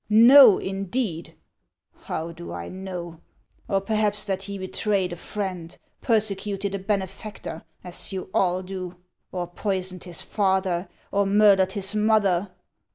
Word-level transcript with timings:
"No, 0.09 0.57
indeed!"" 0.57 1.35
How 2.07 2.31
do 2.31 2.51
I 2.51 2.69
know? 2.69 3.19
Or 3.69 3.79
perhaps 3.81 4.25
that 4.25 4.41
he 4.41 4.57
betrayed 4.57 5.13
a 5.13 5.15
friend, 5.15 5.77
persecuted 6.01 6.73
a 6.73 6.79
benefactor, 6.79 7.61
as 7.83 8.11
you 8.11 8.31
all 8.33 8.63
do; 8.63 8.95
or 9.31 9.45
poisoned 9.45 10.05
his 10.05 10.23
father, 10.23 10.89
or 11.11 11.27
murdered 11.27 11.73
his 11.73 11.93
mother 11.93 12.49